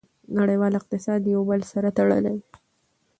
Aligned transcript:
نړیوال 0.39 0.73
اقتصاد 0.79 1.21
یو 1.33 1.41
بل 1.49 1.61
سره 1.71 1.89
تړلی 1.97 2.19
دی. 2.25 2.37